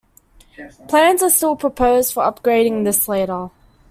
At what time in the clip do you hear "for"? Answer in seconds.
2.13-2.23